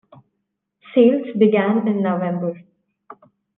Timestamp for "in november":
1.87-2.57